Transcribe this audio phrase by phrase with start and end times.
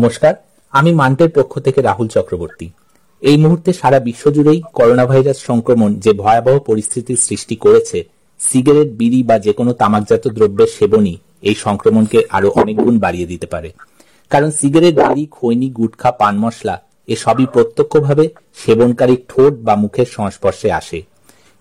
[0.00, 0.34] নমস্কার,
[0.72, 2.66] আমি মান্টের পক্ষ থেকে রাহুল চক্রবর্তী।
[3.22, 7.98] এই মুহূর্তে সারা বিশ্বজুড়েই করোনা ভাইরাস সংক্রমণ যে ভয়াবহ পরিস্থিতির সৃষ্টি করেছে,
[8.40, 11.16] সিগারেট, বিড়ি বা যে কোনো তামাকজাত দ্রব্যের সেবনই
[11.48, 13.68] এই সংক্রমণকে আরও অনেক গুণ বাড়িয়ে দিতে পারে।
[14.30, 16.76] কারণ সিগারেট, বিড়ি, খৈনি, গুটখা, পান মশলা
[17.08, 18.24] এসবই প্রত্যক্ষভাবে
[18.62, 20.98] সেবনকারী ঠোঁট বা মুখের সংস্পর্শে আসে।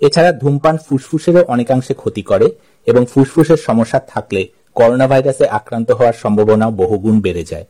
[0.01, 2.47] এছাড়া ধূমপান ফুসফুসেরও অনেকাংশে ক্ষতি করে
[2.87, 4.41] এবং ফুসফুসের সমস্যা থাকলে
[4.75, 7.67] করোনা ভাইরাসে আক্রান্ত হওয়ার সম্ভাবনা বহুগুণ বেড়ে যায়।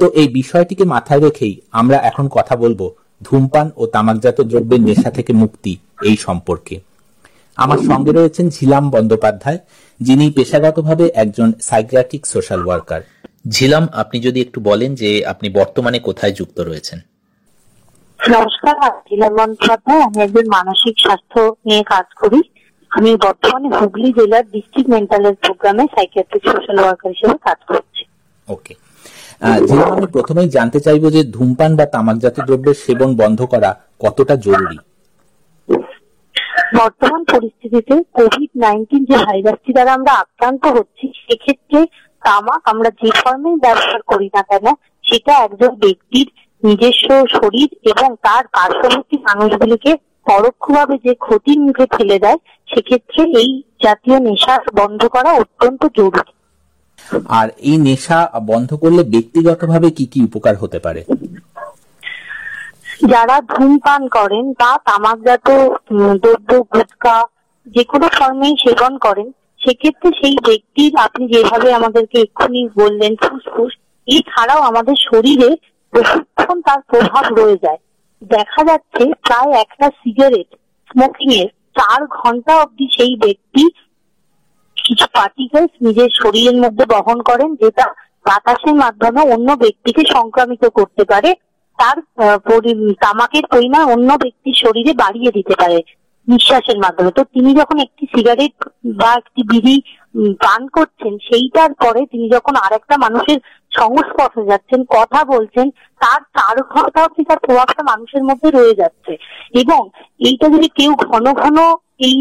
[0.00, 2.80] তো এই বিষয়টিকে মাথায় রেখেই আমরা এখন কথা বলব
[3.22, 6.76] ধূমপান ও তামাকজাত দ্রব্যের নেশা থেকে মুক্তি এই সম্পর্কে।
[7.58, 9.58] আমার সঙ্গে রয়েছেন ঝিলাম বন্দ্যোপাধ্যায়
[10.00, 13.00] যিনি পেশাগতভাবে একজন সাইকিয়াট্রিক সোশ্যাল ওয়ার্কার।
[13.48, 16.98] ঝিলাম আপনি যদি একটু বলেন যে আপনি বর্তমানে কোথায় যুক্ত রয়েছেন।
[18.20, 22.40] নমস্কার আমি ঝিলাম বন্দ্যোপাধ্যায় আমি একজন মানসিক স্বাস্থ্য নিয়ে কাজ করি।
[22.90, 28.02] আমি বর্তমানে হুগলি জেলার ডিস্ট্রিক্ট মেন্টাল হেলথ প্রোগ্রামে সাইকিয়াট্রিক সোশ্যাল ওয়ার্কার হিসেবে কাজ করছি।
[28.48, 28.74] ওকে
[29.68, 33.70] যেরকম আমি প্রথমেই জানতে চাইব যে ধূমপান বা তামাকজাত দ্রব্যের সেবন বন্ধ করা
[34.04, 34.78] কতটা জরুরি?
[36.80, 41.80] বর্তমান পরিস্থিতিতে কোভিড নাইন্টিন যে ভাইরাসটি দ্বারা আমরা আক্রান্ত হচ্ছি, সেক্ষেত্রে
[42.22, 44.66] তামাক আমরা যে ফর্মেই ব্যবহার করি না কেন,
[45.04, 46.28] সেটা একজন ব্যক্তির
[46.62, 49.92] নিজস্ব শরীর এবং তার পার্শ্ববর্তী মানুষগুলিকে
[50.30, 52.38] পরোক্ষভাবে যে ক্ষতির মুখে ফেলে দেয়,
[52.68, 53.50] সেক্ষেত্রে এই
[53.84, 56.33] জাতীয় নেশা বন্ধ করা অত্যন্ত জরুরি।
[57.28, 61.04] আর এই নেশা বন্ধ করলে ব্যক্তিগতভাবে কি কি উপকার হতে পারে?
[63.06, 65.48] যারা ধূমপান করেন বা তামাকজাত
[66.22, 67.16] দ্রব্য, গুটকা
[67.66, 73.72] যে কোনো ফর্মেই সেবন করেন, সেক্ষেত্রে সেই ব্যক্তির আপনি যেভাবে আমাদেরকে এক্ষুনি বললেন ফুসফুস,
[74.06, 75.50] এছাড়াও আমাদের শরীরে
[75.92, 77.80] প্রশিক্ষণ তার প্রভাব রয়ে যায়।
[78.22, 80.48] দেখা যাচ্ছে প্রায় একটা সিগারেট
[80.90, 83.62] স্মোকিং এর চার ঘণ্টা অবধি সেই ব্যক্তি
[84.84, 87.86] কিছু পার্টিকেলস নিজের শরীরের মধ্যে বহন করেন, যেটা
[88.28, 91.30] বাতাসের মাধ্যমে অন্য ব্যক্তিকে সংক্রামিত করতে পারে।
[91.78, 91.96] তার
[93.04, 95.78] তামাকের পরিমাণ অন্য ব্যক্তির শরীরে বাড়িয়ে দিতে পারে
[96.28, 98.54] নিঃশ্বাসের মাধ্যমে। তো তিনি যখন একটি সিগারেট
[99.00, 99.76] বা একটি বিড়ি
[100.44, 103.38] পান করছেন, সেইটার পরে তিনি যখন আরেকটা মানুষের
[103.78, 105.66] সংস্পর্শে যাচ্ছেন, কথা বলছেন,
[106.00, 109.12] তার ঘণ্টা অব্দি তার প্রভাবটা মানুষের মধ্যে রয়ে যাচ্ছে।
[109.62, 109.80] এবং
[110.28, 111.58] এইটা যদি কেউ ঘন ঘন
[112.00, 112.16] এই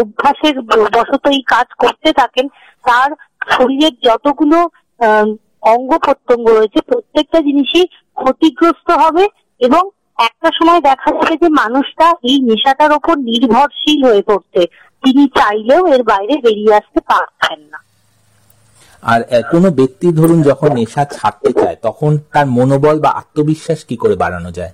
[0.00, 0.56] অভ্যাসের
[0.96, 2.46] বশত এই কাজ করতে থাকেন,
[2.84, 3.10] তার
[3.50, 4.58] শরীরের যতগুলো
[5.74, 7.86] অঙ্গ প্রত্যঙ্গ রয়েছে, প্রত্যেকটা জিনিসই
[8.20, 9.24] ক্ষতিগ্রস্ত হবে
[9.60, 9.82] এবং
[10.18, 14.66] একটা সময় দেখা যাবে যে মানুষটা এই নেশাটার ওপর নির্ভরশীল হয়ে পড়ছে
[15.04, 17.78] তিনি চাইলেও এর বাইরে বেরিয়ে আসতে পারছেন না।
[19.02, 19.20] আর
[19.52, 24.50] কোনো ব্যক্তি ধরুন যখন নেশা ছাড়তে চায়, তখন তার মনোবল বা আত্মবিশ্বাস কি করে বাড়ানো
[24.52, 24.72] যায়?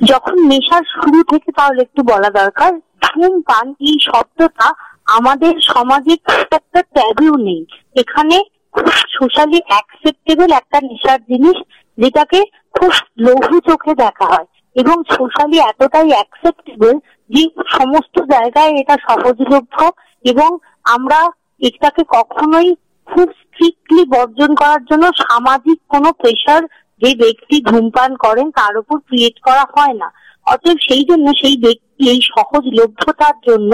[0.00, 2.72] যখন নেশার শুরু থেকে তাহলে একটু বলা দরকার
[3.02, 4.68] ধূমপান এই শব্দটা
[5.06, 6.14] আমাদের সমাজে
[6.50, 8.36] একটা ট্যাবিউ নেই। এখানে
[8.72, 8.86] খুব
[9.18, 11.56] সোশ্যালি অ্যাকসেপ্টেবল একটা নেশার জিনিস
[11.98, 12.40] যেটাকে
[12.74, 14.46] খুব লঘু চোখে দেখা হয়
[14.76, 16.94] এবং সোশ্যালি এতটাই অ্যাকসেপ্টেবল
[17.30, 19.76] যে সমস্ত জায়গায় এটা সহজলভ্য
[20.24, 22.74] এবং আমরা এটাকে কখনোই
[23.08, 26.62] খুব স্ট্রিক্টলি বর্জন করার জন্য সামাজিক কোনো প্রেশার
[27.02, 30.08] যে ব্যক্তি ধূমপান করেন তার উপর ক্রিয়েট করা হয় না।
[30.46, 33.72] অতএব সেই জন্য সেই ব্যক্তি এই সহজ লভ্যতার জন্য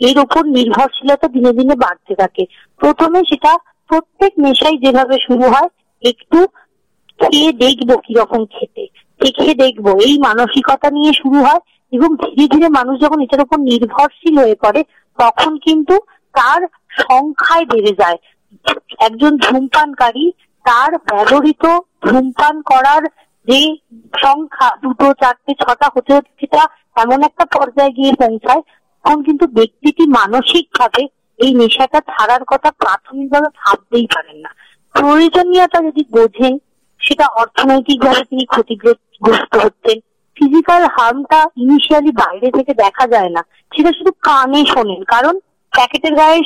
[0.00, 2.44] এর উপর নির্ভরশীলতা দিনে দিনে বাড়তে থাকে।
[2.80, 3.52] প্রথমে সেটা
[3.90, 5.68] প্রত্যেক নেশাই যেভাবে শুরু হয়,
[6.02, 6.38] একটু
[7.20, 8.84] খেয়ে দেখব কীরকম খেতে।
[9.20, 11.60] দেখে দেখব, এই মানসিকতা নিয়ে শুরু হয়
[11.92, 14.80] এবং ধীরে ধীরে মানুষ যখন এটার উপর নির্ভরশীল হয়ে পড়ে,
[15.18, 15.94] তখন কিন্তু
[16.34, 18.18] তার সংখ্যায় বেড়ে যায়।
[18.98, 20.24] একজন ধূমপানকারী
[20.64, 21.64] তার ব্যবহৃত
[22.04, 23.02] ধূমপান করার
[23.48, 23.76] যে
[24.20, 28.62] সংখ্যা, দুটো, চারটে, ছটা হতে হতে সেটা এমন একটা পর্যায়ে গিয়ে পৌঁছায়,
[29.04, 31.06] তখন কিন্তু ব্যক্তিটি মানসিক ভাবে
[31.38, 34.50] এই নেশাটা ছাড়ার কথা প্রাথমিকভাবে ভাবতেই পারেন না।
[34.94, 36.58] প্রয়োজনীয়তা যদি বোঝেন,
[37.00, 39.98] সেটা অর্থনৈতিক ভাবে তিনি ক্ষতিগ্রস্ত হচ্ছেন।
[40.36, 43.42] ফিজিক্যাল হার্মটা ইনিশিয়ালি বাইরে থেকে দেখা যায় না।
[43.76, 45.38] সেটা শুধু কানে শোনেন। কারণ
[45.72, 46.40] প্যাকেটের গায়ে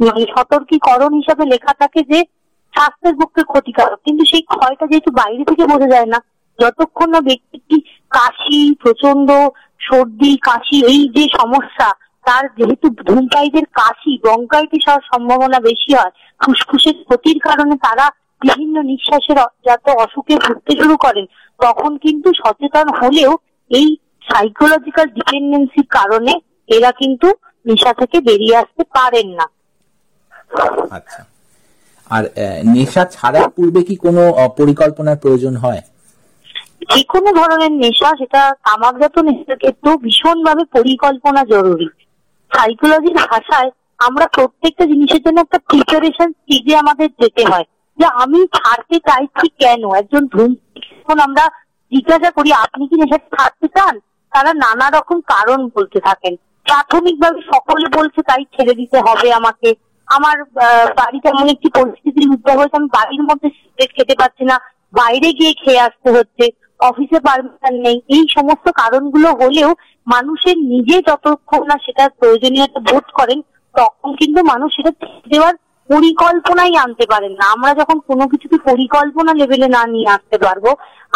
[0.00, 2.24] মানে সতর্কীকরণ হিসাবে লেখা থাকে যে
[2.76, 6.18] স্বাস্থ্যের পক্ষে ক্ষতিকারক। কিন্তু সেই ক্ষয়টা যেহেতু বাইরে থেকে বোঝা যায় না,
[6.58, 7.76] যতক্ষণ না ব্যক্তিটি
[8.10, 9.28] কাশি প্রচণ্ড
[9.80, 11.88] সর্দি, কাশি, এই যে সমস্যা,
[12.24, 18.06] তার যেহেতু ধূমপায়ীদের কাশি, ব্রঙ্কাইটিস হওয়ার সম্ভাবনা বেশি হয়, ফুসফুসের ক্ষতির কারণে তারা
[18.42, 21.26] বিভিন্ন নিঃশ্বাসের যাতে অসুখে ভুগতে শুরু করেন,
[21.60, 23.32] তখন কিন্তু সচেতন হলেও
[23.70, 26.32] এই সাইকোলজিক্যাল ডিপেন্ডেন্সির কারণে
[26.68, 27.28] এরা কিন্তু
[27.66, 29.46] নেশা থেকে বেরিয়ে আসতে পারেন না।
[30.90, 31.35] আচ্ছা।
[32.10, 32.24] আর
[32.64, 35.82] নেশা ছাড়ার পূর্বে কি কোনো পরিকল্পনার প্রয়োজন হয়?
[36.94, 41.88] যে কোনো ধরনের নেশা, সেটা তামাকজাত নেশার ক্ষেত্রেও ভীষণভাবে পরিকল্পনা জরুরি।
[42.52, 47.64] সাইকোলজির ভাষায় আমরা প্রত্যেকটা জিনিসের জন্য একটা প্রিপারেশন স্টেজে আমাদের যেতে হয়।
[47.98, 49.94] যে আমি ছাড়তে চাইছি কেন?
[49.94, 51.50] একজন ধূমপান আমরা
[51.92, 54.00] জিজ্ঞাসা করি, আপনি কি নেশা ছাড়তে চান?
[54.32, 59.74] তারা নানা রকম কারণ বলতে থাকেন। প্রাথমিকভাবে সকলে বলছে, তাই ছেড়ে দিতে হবে আমাকে।
[60.08, 60.36] আমার
[61.00, 64.56] বাড়িতে এমন একটি পরিস্থিতির উদ্ভব হয়েছে, আমি বাড়ির মধ্যে সিগারেট খেতে পারছি না,
[64.94, 66.44] বাইরে গিয়ে খেয়ে আসতে হচ্ছে
[66.80, 69.70] অফিসে পারমিশন নেই, এই সমস্ত কারণগুলো হলেও
[70.06, 73.38] মানুষের নিজে যতক্ষণ না সেটার প্রয়োজনীয়তা বোধ করেন,
[73.74, 74.92] তখন কিন্তু মানুষ সেটা
[75.32, 75.54] দেওয়ার
[75.90, 80.64] পরিকল্পনাই আনতে পারেন না। আমরা যখন কোনো কিছুকে পরিকল্পনা লেভেলে না নিয়ে আসতে পারব,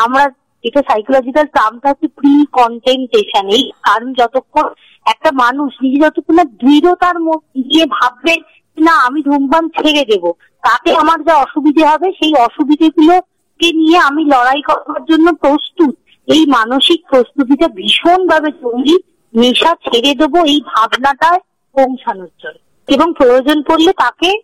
[0.05, 0.25] আমরা
[0.65, 4.67] এটা সাইকোলজিক্যাল টার্মটা হচ্ছে প্রি কন্টেন্টেশন এই কারণ যতক্ষণ
[5.07, 8.35] একটা মানুষ নিজে যতক্ষণ না দৃঢ়তার মধ্যে ভাববে
[8.79, 10.33] না, আমি ধূমপান ছেড়ে দেব।
[10.63, 15.95] তাতে আমার যা অসুবিধে হবে, সেই অসুবিধেগুলোকে নিয়ে আমি লড়াই করার জন্য প্রস্তুত।
[16.27, 18.99] এই মানসিক প্রস্তুতিটা ভীষণ ভাবে জরুরি।
[19.35, 21.41] নেশা ছেড়ে দেবো এই ভাবনাটায়
[21.73, 24.41] পৌঁছানোর জন্য। এবং প্রয়োজন পড়লে তাকে,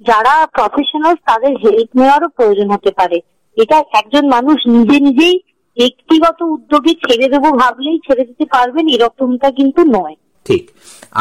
[0.00, 3.20] যারা প্রফেশনাল তাদের হেল্প নেওয়ারও প্রয়োজন হতে পারে।
[3.56, 5.40] এটা একজন মানুষ নিজে নিজেই
[5.78, 10.64] ব্যক্তিগত উদ্যোগে ছেড়ে দেবো ভাবলেই ছেড়ে দিতে পারবেন, এরকমটা কিন্তু নয়। ঠিক।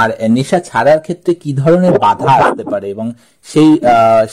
[0.02, 3.08] আর নেশা ছাড়ার ক্ষেত্রে কি ধরনের বাধা আসতে পারে এবং
[3.46, 3.70] সেই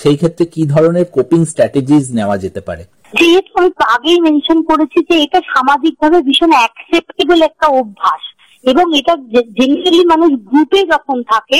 [0.02, 2.84] সেই ক্ষেত্রে কি ধরনের কোপিং স্ট্র্যাটেজিস নেওয়া যেতে পারে?
[3.20, 8.22] যেহেতু আমি আগেই মেনশন করেছি যে এটা সামাজিকভাবে ভীষণ অ্যাকসেপ্টেবল একটা অভ্যাস
[8.64, 9.14] এবং এটা
[9.58, 11.58] জেনারেলি মানুষ গ্রুপে যখন থাকে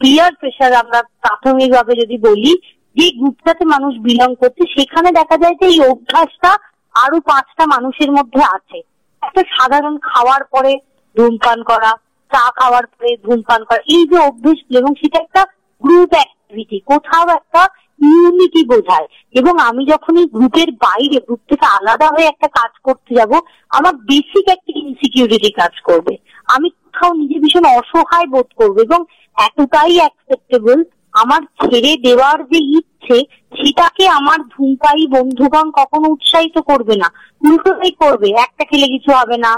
[0.00, 2.52] পিয়ার প্রেশার আমরা প্রাথমিকভাবে যদি বলি,
[2.96, 6.52] যে গ্রুপটাতে মানুষ বিলং করছে, সেখানে দেখা যায় যে এই অভ্যাসটা
[6.94, 8.78] আরও পাঁচটা মানুষের মধ্যে আছে।
[9.22, 10.72] একটা সাধারণ খাওয়ার পরে
[11.16, 11.90] ধূমপান করা
[12.32, 15.46] চা খাওয়ার পরে, ধূমপান করা, এই যে অভ্যেস এবং সেটা একটা
[15.82, 17.68] গ্রুপ অ্যাক্টিভিটি কোথাও একটা
[18.02, 23.14] ইউনিটি বোঝায়। এবং আমি যখন এই গ্রুপের বাইরে গ্রুপ থেকে আলাদা হয়ে একটা কাজ করতে
[23.14, 23.32] যাব,
[23.70, 26.16] আমার বেসিক একটা ইনসিকিউরিটি কাজ করবে।
[26.46, 29.04] আমি কোথাও নিজে ভীষণ অসহায় বোধ করব, এবং
[29.36, 33.16] এতটাই অ্যাকসেপ্টেবল আমার ছেড়ে দেওয়ার যে ইচ্ছে,
[33.56, 37.08] সেটাকে আমার ধূমপাই বন্ধুগণ কখনো উৎসাহিত করবে না।
[37.50, 39.52] উল্টোটাই করবে, একটা খেলে কিছু হবে না।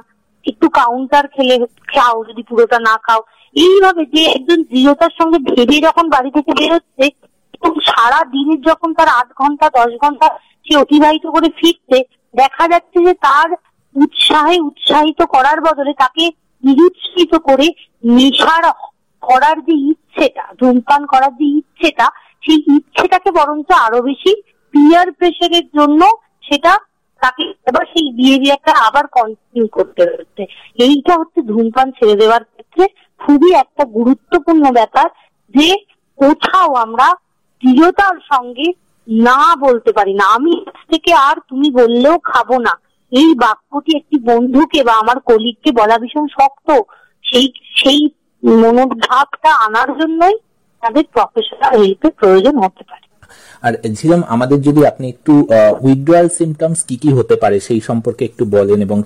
[0.47, 1.57] একটু কাউন্টার খেলে
[1.89, 3.21] খাও, যদি পুরোটা না খাও।
[3.57, 7.05] এইভাবে যে একজন দৃঢ়তার সঙ্গে ভেবে যখন বাড়ি থেকে বেরোচ্ছে,
[7.57, 10.27] এবং সারা দিনের যখন তার আট ঘণ্টা, দশ ঘণ্টা
[10.67, 11.99] সে অতিবাহিত করে ফিরছে,
[12.35, 13.51] দেখা যাচ্ছে যে তার
[13.97, 16.25] উৎসাহে উৎসাহিত করার বদলে তাকে
[16.65, 17.67] নিরুৎসাহিত করে
[18.17, 18.65] নেশার
[19.23, 22.07] করার যে ইচ্ছেটা, ধূমপান করার যে ইচ্ছেটা,
[22.43, 24.33] সেই ইচ্ছেটাকে বরঞ্চ আরও বেশি
[24.75, 26.03] পিয়ার প্রেশারের জন্য
[26.43, 26.73] সেটা
[27.23, 30.43] তাকে এবার সেই বিহেভিয়ারটা আবার কন্টিনিউ করতে হচ্ছে।
[30.79, 32.87] এইটা হচ্ছে ধূমপান ছেড়ে দেওয়ার ক্ষেত্রে
[33.19, 35.11] খুবই একটা গুরুত্বপূর্ণ ব্যাপার
[35.55, 35.77] যে
[36.17, 37.15] কোথাও আমরা
[37.63, 38.73] দৃঢ়তার সঙ্গে
[39.09, 42.79] না বলতে পারি না। আমি থেকে আর তুমি বললেও খাব না।
[43.13, 46.69] এই বাক্যটি একটি বন্ধুকে বা আমার কলিগকে বলা ভীষণ শক্ত।
[47.23, 48.09] সেই সেই
[48.43, 50.37] মনোভাবটা আনার জন্যই
[50.83, 53.10] তাদের প্রফেশনাল হেল্পের প্রয়োজন হতে পারে।
[53.67, 55.33] আর ঝিলাম, আমাদের যদি আপনি একটু
[55.87, 58.99] উইথড্রয়াল সিমটমস কি কি হতে পারে সেই সম্পর্কে একটু বলেন এবং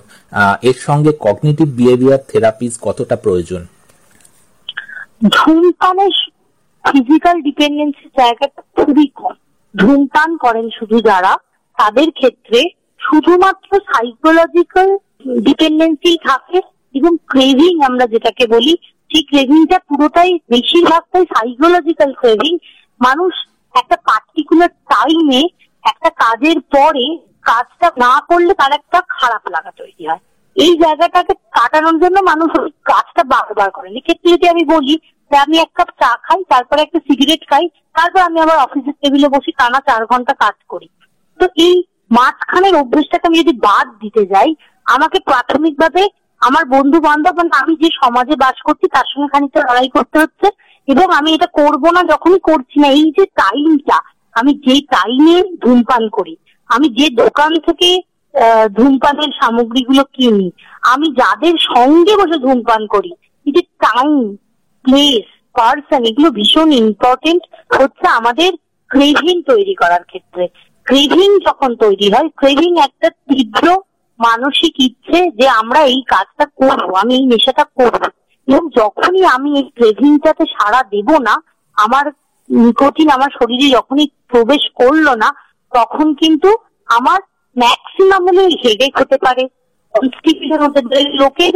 [0.69, 3.61] এর সঙ্গে কগনিটিভ বিহেভিয়ার থেরাপিস কতটা প্রয়োজন?
[5.35, 6.15] ধূমপানের
[6.83, 9.35] ফিজিক্যাল ডিপেন্ডেন্সির জায়গাটা খুবই কম।
[9.73, 11.33] ধূমপান করেন শুধু যারা,
[11.77, 12.59] তাদের ক্ষেত্রে
[13.01, 14.89] শুধুমাত্র সাইকোলজিক্যাল
[15.47, 16.59] ডিপেন্ডেন্সি থাকে
[16.99, 18.73] এবং ক্রেভিং আমরা যেটাকে বলি,
[19.09, 22.53] সেই ক্রেভিংটা পুরোটাই বেশিরভাগটাই সাইকোলজিক্যাল ক্রেভিং
[23.01, 23.33] মানুষ
[23.75, 25.41] একটা পার্টিকুলার টাইমে
[25.83, 27.05] একটা কাজের পরে
[27.41, 30.23] কাজটা না করলে তার একটা খারাপ লাগা তৈরি হয়।
[30.55, 32.49] এই জায়গাটাকে কাটানোর জন্য মানুষ
[32.83, 34.95] কাজটা বারবার করেন এক্ষেত্রে যদি আমি বলি
[35.31, 39.27] যে আমি এক কাপ চা খাই, তারপরে একটা সিগারেট খাই, তারপর আমি আবার অফিসের টেবিলে
[39.27, 40.87] বসে টানা চার ঘণ্টা কাজ করি।
[41.39, 41.75] তো এই
[42.11, 44.49] মাঝখানের অভ্যেসটাকে আমি যদি বাদ দিতে যাই,
[44.85, 46.03] আমাকে প্রাথমিকভাবে
[46.41, 50.47] আমার বন্ধু বান্ধব মানে আমি যে সমাজে বাস করছি, তার সঙ্গে খানিকটা লড়াই করতে হচ্ছে।
[50.87, 53.97] এবং আমি এটা করব না যখনই করছি না, এই যে টাইমটা
[54.35, 56.33] আমি যে টাইমে ধূমপান করি,
[56.69, 57.89] আমি যে দোকান থেকে
[58.77, 60.47] ধূমপানের সামগ্রীগুলো কিনি,
[60.93, 63.11] আমি যাদের সঙ্গে বসে ধূমপান করি,
[63.45, 64.11] এই যে টাইম
[64.85, 65.25] প্লেস
[65.55, 67.43] পার্সন এগুলো ভীষণ ইম্পর্টেন্ট
[67.77, 68.51] হচ্ছে আমাদের
[68.91, 70.45] ক্রেভিং তৈরি করার ক্ষেত্রে।
[70.87, 73.65] ক্রেভিং যখন তৈরি হয় ক্রেভিং একটা তীব্র
[74.19, 78.03] মানসিক ইচ্ছে যে আমরা এই কাজটা করব, আমি এই নেশাটা করব।
[78.47, 81.35] এবং যখনই আমি এই ক্রেভিংটাতে সাড়া দেব না,
[81.77, 82.05] আমার
[82.49, 85.29] নিকোটিন আমার শরীরে যখনই প্রবেশ করল না,
[85.71, 86.49] তখন কিন্তু
[86.89, 87.19] আমার
[87.55, 89.43] ম্যাক্সিমাম হলে হেডেক হতে পারে।
[91.21, 91.53] লোকের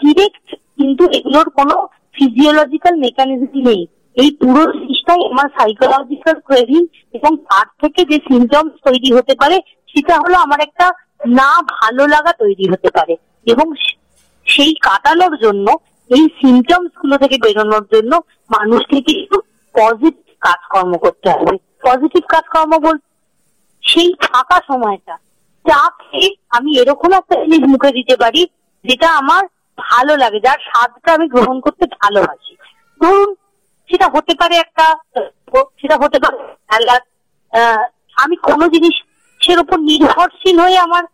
[0.00, 0.46] ডিরেক্ট
[0.78, 1.76] কিন্তু এগুলোর কোনো
[2.16, 3.82] ফিজিওলজিক্যাল মেকানিজম নেই।
[4.16, 6.82] এই পুরো জিনিসটাই আমার সাইকোলজিক্যাল ক্রেভিং
[7.18, 9.56] এবং তার থেকে যে সিমটমস তৈরি হতে পারে,
[9.92, 10.86] সেটা হলো আমার একটা
[11.40, 13.14] না ভালো লাগা তৈরি হতে পারে।
[13.52, 13.66] এবং
[14.46, 15.66] সেই কাটানোর জন্য
[16.10, 18.12] এই সিমটমসগুলো থেকে বেরোনোর জন্য
[18.50, 19.36] মানুষকে কিন্তু
[19.74, 21.54] পজিটিভ কাজকর্ম করতে হবে।
[21.86, 22.96] পজিটিভ কাজকর্ম বল,
[23.84, 25.14] সেই ফাঁকা সময়টা,
[25.64, 25.80] চা
[26.56, 28.42] আমি এরকম একটা জিনিস মুখে দিতে পারি
[28.84, 29.42] যেটা আমার
[29.78, 32.52] ভালো লাগে, যার স্বাদটা আমি গ্রহণ করতে ভালোবাসি।
[33.00, 33.30] ধরুন,
[33.88, 34.86] সেটা হতে পারে একটা,
[35.80, 36.36] সেটা হতে পারে
[38.16, 41.04] আমি কোনো জিনিসের উপর নির্ভরশীল হয়ে আমার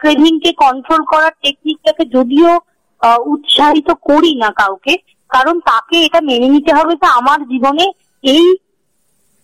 [0.00, 2.50] ক্রেভিংকে কন্ট্রোল করার টেকনিকটাকে যদিও
[3.32, 4.94] উৎসাহিত করি না কাউকে,
[5.30, 7.84] কারণ তাকে এটা মেনে নিতে হবে যে আমার জীবনে
[8.24, 8.44] এই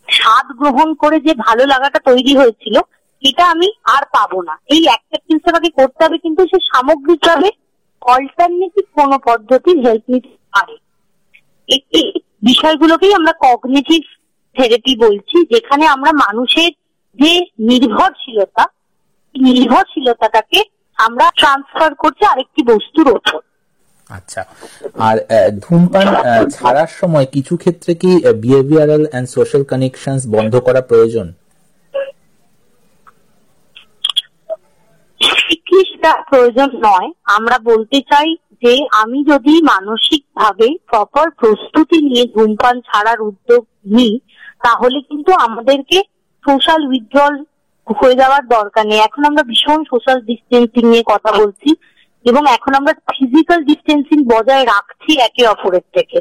[0.08, 2.76] স্বাদ গ্রহণ করে যে ভালো লাগাটা তৈরি হয়েছিল,
[3.22, 7.48] এটা আমি আর পাবো না। এই অ্যাকসেপ্টেন্স আমাকে করতে হবে, কিন্তু সে সামগ্রিকভাবে
[8.02, 10.74] অল্টারনেটিভ কোনো পদ্ধতির হেল্প নিতে পারে।
[11.68, 12.06] এই
[12.42, 14.02] বিষয়গুলোকেই আমরা কগনেটিভ
[14.56, 16.72] থেরাপি বলছি, যেখানে আমরা মানুষের
[17.18, 17.32] যে
[17.68, 18.64] নির্ভরশীলতা,
[19.34, 20.60] নির্ভরশীলতাটাকে
[20.98, 23.40] আমরা ট্রান্সফার করছি আরেকটি বস্তুর ওপর।
[24.10, 24.42] আচ্ছা।
[24.98, 25.16] আর
[25.62, 26.06] ধূমপান
[26.50, 28.10] ছাড়ার সময় কিছু ক্ষেত্রে কি
[28.42, 31.32] বিহেভিয়ারাল এন্ড সোশ্যাল কানেকশন বন্ধ করা প্রয়োজন?
[36.30, 38.28] প্রয়োজন নয়। আমরা বলতে চাই
[38.62, 44.20] যে, আমি যদি মানসিক ভাবে প্রপার প্রস্তুতি নিয়ে ধূমপান ছাড়ার উদ্যোগ নিই,
[44.62, 45.98] তাহলে কিন্তু আমাদেরকে
[46.44, 47.34] সোশ্যাল উইথড্রল
[48.00, 51.70] হয়ে যাওয়ার দরকার নেই। এখন আমরা ভীষণ সোশ্যাল ডিস্টেন্সিং নিয়ে কথা বলছি।
[52.24, 56.18] এবং এখন আমরা ফিজিক্যাল ডিস্টেন্সিং বজায় রাখছি একে অপরের থেকে।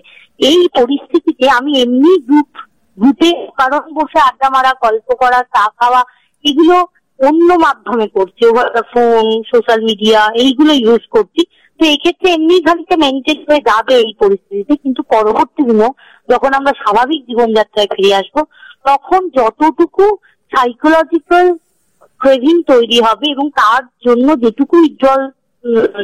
[0.49, 2.51] এই পরিস্থিতিতে আমি এমনি গ্রুপ
[2.97, 6.01] গ্রুপে কারণ বসে আড্ডা মারা, গল্প করা, চা খাওয়া,
[6.45, 6.75] এগুলো
[7.19, 8.43] অন্য মাধ্যমে করছি।
[8.93, 11.41] ফোন সোশ্যাল মিডিয়া এইগুলো ইউজ করছি।
[11.79, 15.89] তো এক্ষেত্রে এমনি খানিকটা মেনটেন হয়ে যাবে এই পরিস্থিতিতে। কিন্তু পরবর্তী দিনও
[16.29, 18.35] যখন আমরা স্বাভাবিক জীবনযাত্রায় ফিরে আসব,
[18.85, 20.05] তখন যতটুকু
[20.51, 21.47] সাইকোলজিক্যাল
[22.21, 25.21] ক্রেভিং তৈরি হবে এবং তার জন্য যেটুকু জল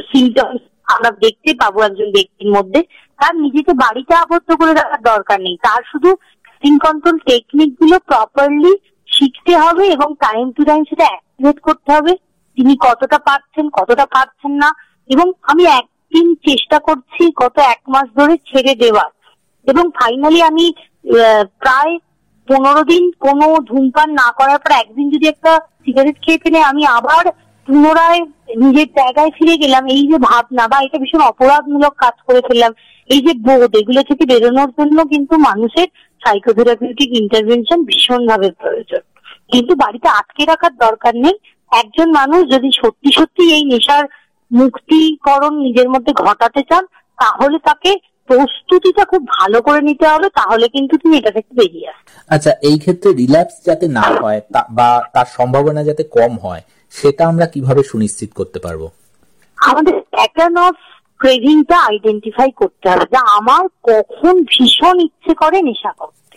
[0.08, 0.62] সিমটমস
[0.94, 2.80] আমরা দেখতে পাবো একজন ব্যক্তির মধ্যে।
[3.18, 6.10] তার নিজেকে বাড়িতে আবদ্ধ করে রাখার দরকার নেই। তার শুধু
[6.52, 8.72] স্কিন কন্ট্রোল টেকনিকগুলো প্রপারলি
[9.08, 12.12] শিখতে হবে এবং টাইম টু টাইম সেটা অ্যাক্টিভেট করতে হবে।
[12.58, 14.70] তিনি কতটা পারছেন কতটা পারছেন না
[15.10, 19.10] এবং আমি একদিন চেষ্টা করছি গত এক মাস ধরে ছেড়ে দেওয়ার।
[19.66, 20.66] এবং ফাইনালি আমি
[21.62, 21.92] প্রায়
[22.48, 25.52] পনেরো দিন কোনো ধূমপান না করার পর একদিন যদি একটা
[25.84, 27.24] সিগারেট খেয়ে ফেলে, আমি আবার
[27.68, 32.72] পুনরায় নিজের জায়গায় ফিরে গেলাম, এই যে ভাবনা বা এটা ভীষণ অপরাধমূলক কাজ করে ফেললাম,
[33.10, 35.88] এই যে বোধ, এগুলো থেকে বেরোনোর জন্য কিন্তু মানুষের
[36.22, 39.02] সাইকোথেরাপিউটিক ইন্টারভেনশন ভীষণ ভাবে প্রয়োজন।
[39.52, 41.36] কিন্তু বাড়িতে আটকে রাখার দরকার নেই,
[41.72, 44.04] একজন মানুষ যদি সত্যি সত্যি এই নেশার
[44.50, 46.84] মুক্তিকরণ নিজের মধ্যে ঘটাতে চান,
[47.18, 47.90] তাহলে তাকে
[48.28, 51.90] প্রস্তুতিটা খুব ভালো করে নিতে হবে, তাহলে কিন্তু তুমি এটা থেকে বেরিয়ে
[52.30, 54.40] আচ্ছা এই ক্ষেত্রে রিল্যাক্স যাতে না হয়
[54.78, 58.88] বা তার সম্ভাবনা যাতে কম হয় সেটা আমরা কীভাবে সুনিশ্চিত করতে পারব?
[59.56, 60.74] আমাদের প্যাটার্ন অফ
[61.18, 66.36] ক্রেভিংটা আইডেন্টিফাই করতে হবে যে আমার কখন ভীষণ ইচ্ছে করে নেশা করতে।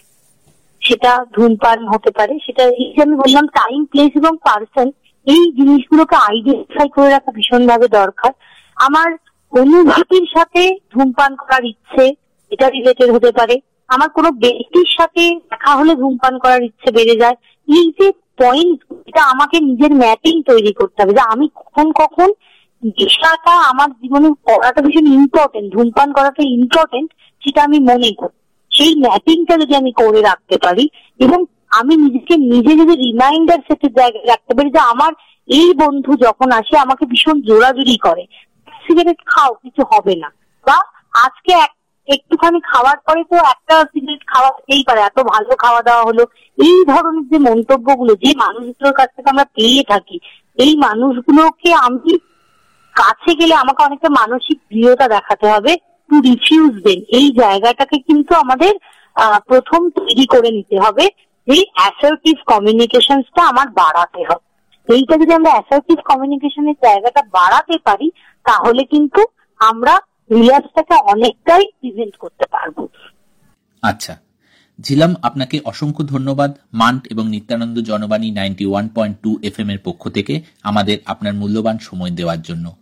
[0.82, 4.92] সেটা ধূমপান হতে পারে, সেটা এই যে আমি বললাম টাইম প্লেস এবং পার্সন
[5.28, 8.32] এই জিনিসগুলোকে আইডেন্টিফাই করে রাখা ভীষণভাবে দরকার।
[8.76, 9.12] আমার
[9.54, 12.14] অনুভূতির সাথে ধূমপান করার ইচ্ছে,
[12.52, 17.36] এটা রিলেটেড হতে পারে। আমার কোনো ব্যক্তির সাথে দেখা হলে ধূমপান করার ইচ্ছে বেড়ে যায়।
[17.68, 22.30] এই যে পয়েন্ট এটা আমাকে নিজের ম্যাপিং তৈরি করতে হবে যে আমি কখন কখন
[22.86, 27.10] নেশাটা আমার জীবনে করাটা ভীষণ ইম্পর্টেন্ট ধূমপান করাটা ইম্পর্টেন্ট
[27.42, 28.36] সেটা আমি মনে করি।
[28.72, 34.28] সেই ম্যাপিংটা যদি আমি করে রাখতে পারি এবং আমি নিজেকে নিজে যদি রিমাইন্ডার সেটে জায়গায়
[34.28, 35.12] রাখতে পারি যে আমার
[35.48, 38.24] এই বন্ধু যখন আসে, আমাকে ভীষণ জোরাজুরি করে।
[38.86, 40.30] সিগারেট খাও, কিছু হবে না।
[40.68, 40.78] বা
[41.26, 41.54] আজকে
[42.16, 46.24] একটুখানি খাওয়ার পরে তো একটা সিগারেট খাওয়া যেতেই পারে, এত ভালো খাওয়া দাওয়া হলো।
[46.58, 50.18] এই ধরনের যে মন্তব্যগুলো, যে মানুষগুলোর কাছ থেকে আমরা পেয়ে থাকি,
[50.64, 52.12] এই মানুষগুলোকে আমি
[52.96, 55.72] কাছে গেলে আমাকে অনেকটা মানসিক প্রিয়তা দেখাতে হবে
[56.10, 58.74] টু রিফিউজ দেন এই জায়গাটাকে কিন্তু আমাদের
[59.50, 61.06] প্রথম তৈরি করে নিতে হবে
[61.48, 64.46] এই অ্যাসার্টিভ কমিউনিকেশনটা আমার বাড়াতে হবে।
[64.88, 68.08] এইটা যদি আমরা অ্যাসার্টিভ কমিউনিকেশনের জায়গাটা বাড়াতে পারি,
[68.46, 69.22] তাহলে কিন্তু
[69.60, 69.94] আমরা
[70.96, 72.88] অনেকটাই প্রিভেন্ট করতে পারব।
[73.82, 74.20] আচ্ছা।
[74.82, 79.80] ঝিলাম আপনাকে অসংখ্য ধন্যবাদ। মান্ট এবং Nityananda Janabani ninety one point two F M এর
[79.84, 82.76] পক্ষ থেকে আমাদের আপনার মূল্যবান সময় দেওয়ার জন্য।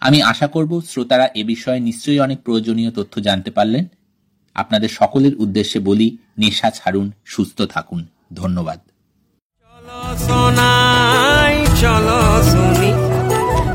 [0.00, 3.86] আমি আশা করব শ্রোতারা এ বিষয়ে নিশ্চয়ই অনেক প্রয়োজনীয় তথ্য জানতে পারলেন।
[4.54, 8.80] আপনাদের সকলের উদ্দেশ্যে বলি নেশা ছাড়ুন সুস্থ থাকুন। ধন্যবাদ।
[11.80, 12.92] চলো শুনি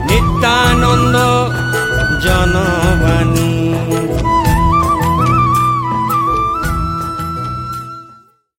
[0.10, 1.16] নিত্যানন্দ
[2.20, 3.53] জনবাণী